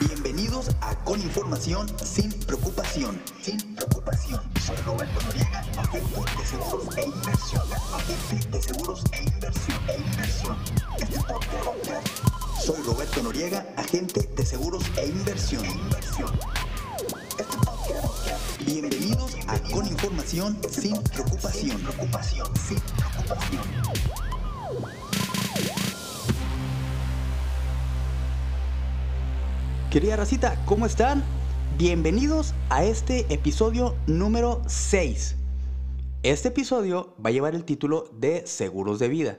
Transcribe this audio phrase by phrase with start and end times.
[0.00, 3.20] Bienvenidos a Con Información sin Preocupación.
[3.42, 4.40] Sin preocupación.
[4.64, 7.62] Soy Roberto Noriega, agente de seguros e inversión.
[7.92, 9.78] Agente de seguros e inversión.
[9.88, 10.56] E inversión.
[10.98, 12.08] Este podcast.
[12.64, 15.64] Soy Roberto Noriega, agente de seguros e inversión.
[15.66, 16.30] Inversión.
[17.38, 18.64] Este podcast.
[18.64, 21.78] Bienvenidos a Con Información sin Preocupación.
[21.82, 22.46] Preocupación.
[22.56, 24.21] Sin preocupación.
[29.92, 31.22] Querida racita, ¿cómo están?
[31.76, 35.36] Bienvenidos a este episodio número 6.
[36.22, 39.36] Este episodio va a llevar el título de Seguros de Vida.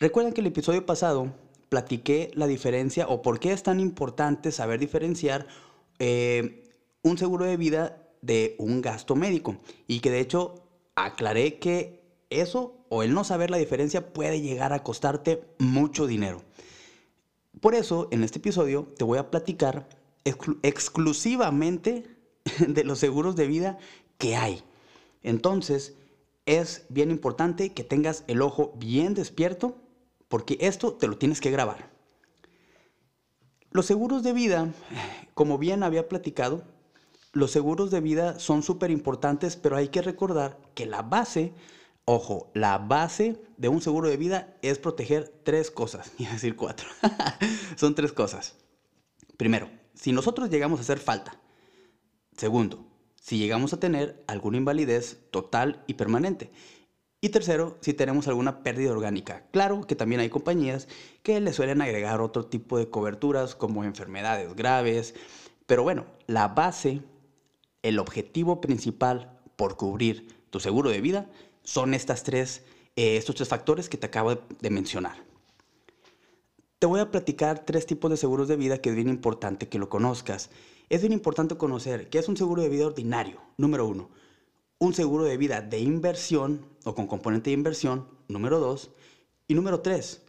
[0.00, 1.32] Recuerden que el episodio pasado
[1.68, 5.46] platiqué la diferencia o por qué es tan importante saber diferenciar
[6.00, 6.68] eh,
[7.02, 9.54] un seguro de vida de un gasto médico.
[9.86, 10.64] Y que de hecho
[10.96, 16.42] aclaré que eso o el no saber la diferencia puede llegar a costarte mucho dinero.
[17.60, 19.88] Por eso, en este episodio te voy a platicar
[20.24, 22.16] exclusivamente
[22.66, 23.78] de los seguros de vida
[24.18, 24.62] que hay.
[25.22, 25.94] Entonces,
[26.46, 29.76] es bien importante que tengas el ojo bien despierto
[30.28, 31.90] porque esto te lo tienes que grabar.
[33.72, 34.72] Los seguros de vida,
[35.34, 36.64] como bien había platicado,
[37.32, 41.52] los seguros de vida son súper importantes, pero hay que recordar que la base
[42.04, 46.88] Ojo, la base de un seguro de vida es proteger tres cosas, y decir cuatro.
[47.76, 48.56] Son tres cosas.
[49.36, 51.40] Primero, si nosotros llegamos a hacer falta.
[52.36, 52.86] Segundo,
[53.20, 56.50] si llegamos a tener alguna invalidez total y permanente.
[57.22, 59.44] Y tercero, si tenemos alguna pérdida orgánica.
[59.50, 60.88] Claro que también hay compañías
[61.22, 65.14] que le suelen agregar otro tipo de coberturas como enfermedades graves.
[65.66, 67.02] Pero bueno, la base,
[67.82, 71.30] el objetivo principal por cubrir tu seguro de vida
[71.62, 72.62] son estas tres,
[72.96, 75.22] eh, estos tres factores que te acabo de, mencionar.
[76.78, 79.78] Te voy a platicar tres tipos de seguros de vida que es bien importante que
[79.78, 80.50] lo conozcas.
[80.88, 84.10] Es bien importante conocer qué es un seguro de vida ordinario, número uno.
[84.78, 88.90] Un seguro de vida de inversión o con componente de inversión, número dos.
[89.46, 90.22] Y número tres,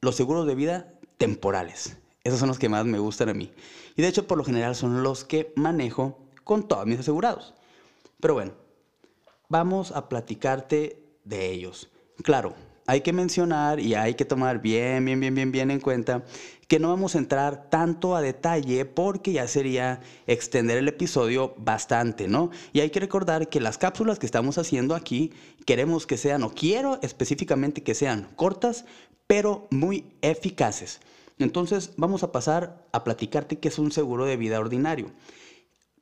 [0.00, 1.96] los seguros de vida temporales.
[2.22, 3.50] Esos son los que más me gustan a mí.
[3.96, 7.54] Y de hecho, por lo general, son los que manejo con todos mis asegurados.
[8.20, 8.52] Pero bueno,
[9.50, 11.90] vamos a platicarte de ellos.
[12.22, 12.54] Claro,
[12.86, 16.24] hay que mencionar y hay que tomar bien, bien, bien, bien, bien en cuenta
[16.66, 22.28] que no vamos a entrar tanto a detalle porque ya sería extender el episodio bastante,
[22.28, 22.50] ¿no?
[22.72, 25.32] Y hay que recordar que las cápsulas que estamos haciendo aquí
[25.66, 28.84] queremos que sean, o quiero específicamente que sean cortas,
[29.26, 31.00] pero muy eficaces.
[31.38, 35.10] Entonces vamos a pasar a platicarte qué es un seguro de vida ordinario.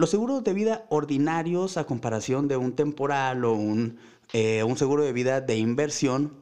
[0.00, 3.98] Los seguros de vida ordinarios a comparación de un temporal o un,
[4.32, 6.34] eh, un seguro de vida de inversión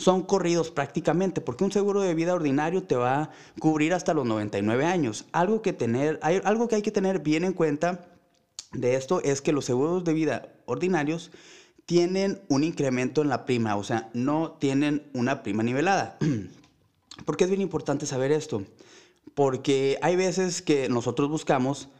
[0.00, 4.26] son corridos prácticamente, porque un seguro de vida ordinario te va a cubrir hasta los
[4.26, 5.26] 99 años.
[5.30, 8.08] Algo que, tener, hay, algo que hay que tener bien en cuenta
[8.72, 11.30] de esto es que los seguros de vida ordinarios
[11.86, 16.18] tienen un incremento en la prima, o sea, no tienen una prima nivelada.
[17.24, 18.64] ¿Por qué es bien importante saber esto?
[19.36, 21.90] Porque hay veces que nosotros buscamos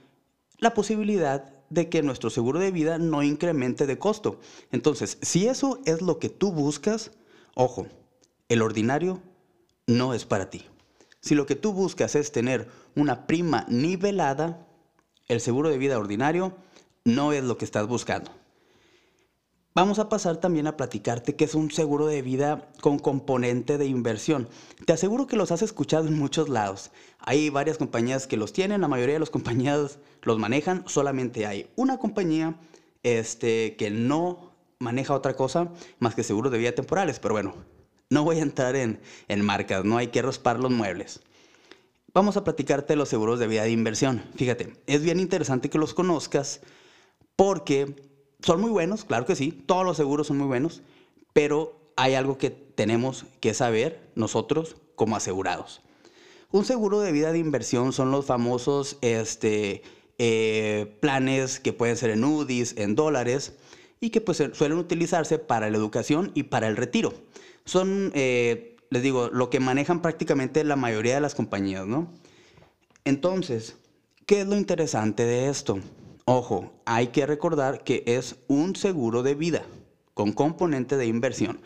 [0.58, 4.40] la posibilidad de que nuestro seguro de vida no incremente de costo.
[4.72, 7.12] Entonces, si eso es lo que tú buscas,
[7.54, 7.86] ojo,
[8.48, 9.20] el ordinario
[9.86, 10.64] no es para ti.
[11.20, 14.66] Si lo que tú buscas es tener una prima nivelada,
[15.26, 16.56] el seguro de vida ordinario
[17.04, 18.30] no es lo que estás buscando.
[19.74, 23.86] Vamos a pasar también a platicarte que es un seguro de vida con componente de
[23.86, 24.48] inversión.
[24.84, 26.90] Te aseguro que los has escuchado en muchos lados.
[27.20, 31.70] Hay varias compañías que los tienen, la mayoría de las compañías los manejan, solamente hay
[31.76, 32.58] una compañía
[33.02, 37.54] este, que no maneja otra cosa más que seguros de vida temporales, pero bueno,
[38.10, 41.20] no voy a entrar en, en marcas, no hay que raspar los muebles.
[42.14, 44.24] Vamos a platicarte los seguros de vida de inversión.
[44.34, 46.62] Fíjate, es bien interesante que los conozcas
[47.36, 48.07] porque
[48.42, 50.82] son muy buenos, claro que sí, todos los seguros son muy buenos,
[51.32, 55.82] pero hay algo que tenemos que saber nosotros como asegurados.
[56.50, 59.82] Un seguro de vida de inversión son los famosos este,
[60.18, 63.56] eh, planes que pueden ser en UDIs, en dólares,
[64.00, 67.12] y que pues, suelen utilizarse para la educación y para el retiro.
[67.64, 72.10] Son, eh, les digo, lo que manejan prácticamente la mayoría de las compañías, ¿no?
[73.04, 73.76] Entonces,
[74.24, 75.80] ¿qué es lo interesante de esto?
[76.30, 79.62] Ojo, hay que recordar que es un seguro de vida
[80.12, 81.58] con componente de inversión,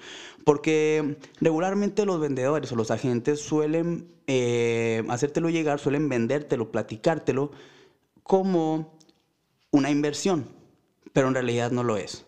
[0.44, 7.50] porque regularmente los vendedores o los agentes suelen eh, hacértelo llegar, suelen vendértelo, platicártelo
[8.22, 8.96] como
[9.72, 10.46] una inversión,
[11.12, 12.24] pero en realidad no lo es.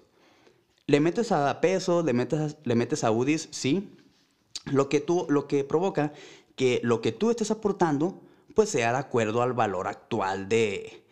[0.88, 3.92] Le metes a peso, le metes, le metes a UDIs, sí,
[4.64, 6.12] lo que, tú, lo que provoca
[6.56, 8.20] que lo que tú estés aportando
[8.56, 11.04] pues sea de acuerdo al valor actual de,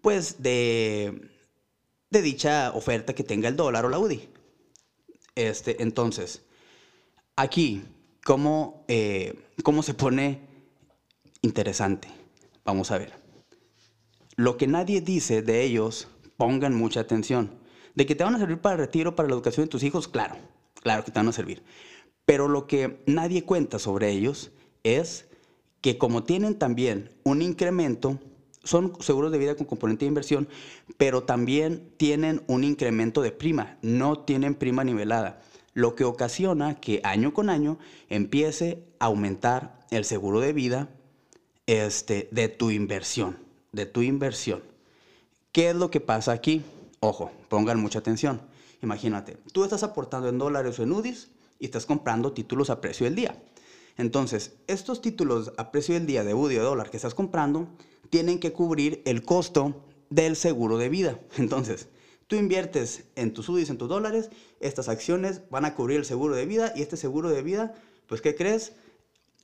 [0.00, 1.30] pues de,
[2.10, 4.28] de dicha oferta que tenga el dólar o la UDI.
[5.34, 6.42] Este, entonces,
[7.36, 7.82] aquí,
[8.24, 10.40] ¿cómo, eh, ¿cómo se pone
[11.42, 12.08] interesante?
[12.64, 13.12] Vamos a ver.
[14.36, 17.50] Lo que nadie dice de ellos, pongan mucha atención.
[17.94, 20.08] De que te van a servir para el retiro, para la educación de tus hijos,
[20.08, 20.36] claro,
[20.82, 21.62] claro que te van a servir.
[22.24, 24.50] Pero lo que nadie cuenta sobre ellos
[24.82, 25.26] es
[25.80, 28.18] que como tienen también un incremento,
[28.64, 30.48] son seguros de vida con componente de inversión,
[30.96, 35.40] pero también tienen un incremento de prima, no tienen prima nivelada,
[35.74, 37.78] lo que ocasiona que año con año
[38.08, 40.88] empiece a aumentar el seguro de vida
[41.66, 43.38] este, de tu inversión,
[43.72, 44.62] de tu inversión.
[45.52, 46.62] ¿Qué es lo que pasa aquí?
[47.00, 48.40] Ojo, pongan mucha atención.
[48.82, 53.04] Imagínate, tú estás aportando en dólares o en UDIs y estás comprando títulos a precio
[53.04, 53.36] del día.
[53.96, 57.68] Entonces, estos títulos a precio del día de UDI o dólar que estás comprando
[58.10, 61.18] tienen que cubrir el costo del seguro de vida.
[61.36, 61.88] Entonces,
[62.26, 64.30] tú inviertes en tus UDIs, en tus dólares,
[64.60, 67.74] estas acciones van a cubrir el seguro de vida y este seguro de vida,
[68.06, 68.72] pues, ¿qué crees?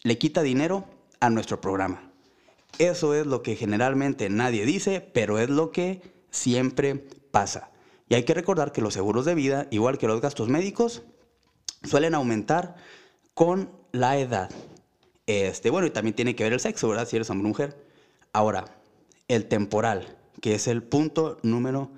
[0.02, 0.84] Le quita dinero
[1.20, 2.10] a nuestro programa.
[2.78, 6.00] Eso es lo que generalmente nadie dice, pero es lo que
[6.30, 6.96] siempre
[7.30, 7.70] pasa.
[8.08, 11.02] Y hay que recordar que los seguros de vida, igual que los gastos médicos,
[11.84, 12.76] suelen aumentar
[13.40, 14.50] con la edad.
[15.26, 17.08] Este, bueno, y también tiene que ver el sexo, ¿verdad?
[17.08, 17.86] Si eres hombre o mujer.
[18.34, 18.66] Ahora,
[19.28, 21.90] el temporal, que es el punto número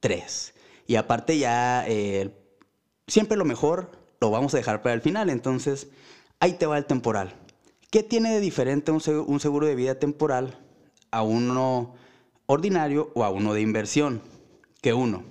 [0.00, 0.54] 3.
[0.88, 2.34] Y aparte ya, eh,
[3.06, 5.30] siempre lo mejor lo vamos a dejar para el final.
[5.30, 5.86] Entonces,
[6.40, 7.32] ahí te va el temporal.
[7.90, 10.58] ¿Qué tiene de diferente un seguro de vida temporal
[11.12, 11.94] a uno
[12.46, 14.20] ordinario o a uno de inversión?
[14.82, 15.22] Que uno.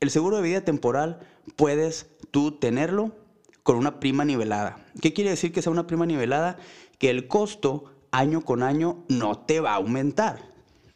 [0.00, 1.20] El seguro de vida temporal
[1.54, 3.19] puedes tú tenerlo
[3.62, 4.84] con una prima nivelada.
[5.00, 6.58] ¿Qué quiere decir que sea una prima nivelada?
[6.98, 10.50] Que el costo año con año no te va a aumentar.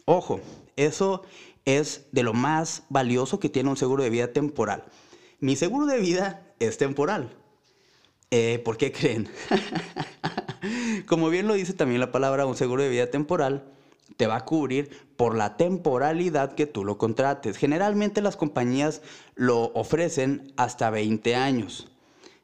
[0.05, 0.41] Ojo,
[0.77, 1.23] eso
[1.65, 4.85] es de lo más valioso que tiene un seguro de vida temporal.
[5.41, 7.37] Mi seguro de vida es temporal.
[8.31, 9.29] Eh, ¿Por qué creen?
[11.07, 13.65] Como bien lo dice también la palabra, un seguro de vida temporal
[14.17, 17.57] te va a cubrir por la temporalidad que tú lo contrates.
[17.57, 19.03] Generalmente las compañías
[19.35, 21.94] lo ofrecen hasta 20 años.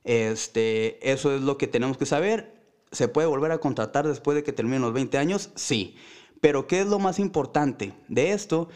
[0.04, 2.54] Este, eso es lo que tenemos que saber.
[2.92, 5.50] ¿Se puede volver a contratar después de que terminen los 20 años?
[5.54, 5.96] Sí.
[6.40, 8.68] Pero ¿qué es lo más importante de esto?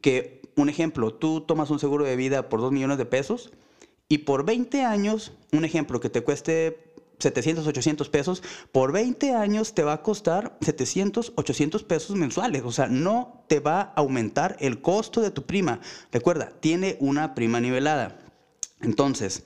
[0.00, 3.52] Que, un ejemplo, tú tomas un seguro de vida por 2 millones de pesos
[4.08, 8.42] y por 20 años, un ejemplo que te cueste 700, 800 pesos,
[8.72, 12.62] por 20 años te va a costar 700, 800 pesos mensuales.
[12.64, 15.80] O sea, no te va a aumentar el costo de tu prima.
[16.12, 18.18] Recuerda, tiene una prima nivelada.
[18.82, 19.44] Entonces,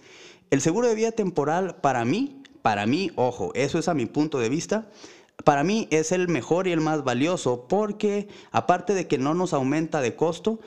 [0.51, 4.39] el seguro de vida temporal para mí, para mí, ojo, eso es a mi punto
[4.39, 4.91] de vista,
[5.45, 9.53] para mí es el mejor y el más valioso porque aparte de que no nos
[9.53, 10.61] aumenta de costo,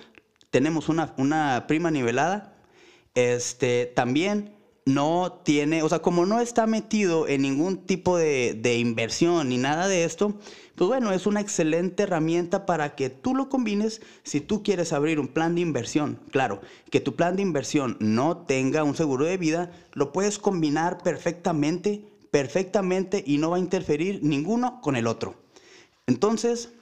[0.50, 2.56] tenemos una, una prima nivelada,
[3.14, 8.78] este, también no tiene, o sea, como no está metido en ningún tipo de, de,
[8.78, 10.38] inversión ni nada de esto,
[10.76, 15.20] pues bueno, es una excelente herramienta para que tú lo combines si tú quieres abrir
[15.20, 16.20] un plan de inversión.
[16.32, 20.98] Claro, que tu plan de inversión no tenga un seguro de vida, lo puedes combinar
[21.02, 25.36] perfectamente, perfectamente y no va a interferir ninguno con el otro.
[26.08, 26.74] Entonces,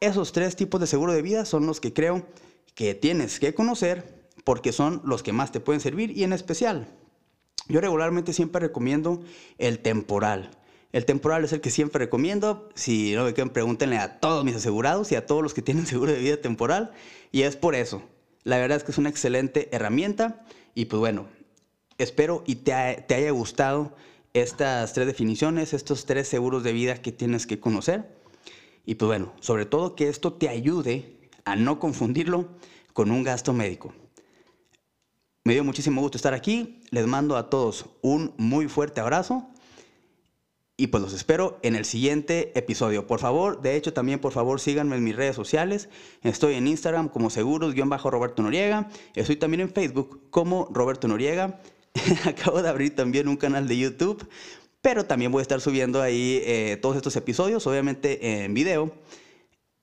[0.00, 2.26] esos tres tipos de seguro de vida son los que creo
[2.74, 6.88] que tienes que conocer porque son los que más te pueden servir y en especial
[7.68, 9.22] yo regularmente siempre recomiendo
[9.58, 10.50] el temporal.
[10.92, 12.68] El temporal es el que siempre recomiendo.
[12.74, 15.86] Si no me quedan, pregúntenle a todos mis asegurados y a todos los que tienen
[15.88, 16.92] seguro de vida temporal.
[17.30, 18.02] Y es por eso.
[18.42, 20.44] La verdad es que es una excelente herramienta.
[20.74, 21.26] Y pues bueno,
[21.98, 23.94] espero y te, te haya gustado
[24.32, 28.08] estas tres definiciones, estos tres seguros de vida que tienes que conocer.
[28.86, 32.48] Y pues bueno, sobre todo que esto te ayude a no confundirlo
[32.92, 33.92] con un gasto médico.
[35.50, 36.80] Me dio muchísimo gusto estar aquí.
[36.90, 39.48] Les mando a todos un muy fuerte abrazo.
[40.76, 43.08] Y pues los espero en el siguiente episodio.
[43.08, 45.88] Por favor, de hecho también por favor síganme en mis redes sociales.
[46.22, 48.90] Estoy en Instagram como seguros-roberto Noriega.
[49.16, 51.60] Estoy también en Facebook como Roberto Noriega.
[52.26, 54.24] Acabo de abrir también un canal de YouTube.
[54.82, 58.94] Pero también voy a estar subiendo ahí eh, todos estos episodios, obviamente en video.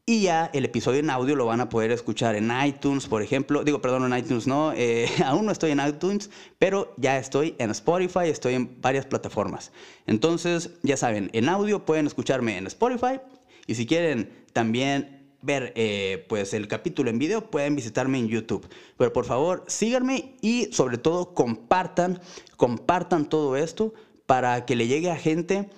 [0.10, 3.66] Y ya el episodio en audio lo van a poder escuchar en iTunes, por ejemplo.
[3.66, 4.72] Digo, perdón, en iTunes no.
[4.72, 9.74] Eh, aún no estoy en iTunes, pero ya estoy en Spotify, estoy en varias plataformas.
[10.06, 13.20] Entonces, ya saben, en audio pueden escucharme en Spotify.
[13.66, 18.66] Y si quieren también ver eh, pues el capítulo en video, pueden visitarme en YouTube.
[18.96, 22.22] Pero por favor, síganme y sobre todo compartan,
[22.56, 23.94] compartan todo esto
[24.26, 25.70] para que le llegue a gente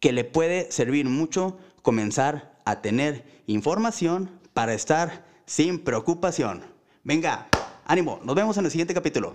[0.00, 6.62] que le puede servir mucho comenzar a tener información para estar sin preocupación.
[7.02, 7.48] Venga,
[7.86, 9.32] ánimo, nos vemos en el siguiente capítulo.